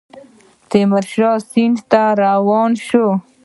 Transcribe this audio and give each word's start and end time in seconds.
تیمورشاه 0.69 1.37
سند 1.51 1.77
ته 1.91 2.01
روان 2.21 2.71
شو. 2.87 3.05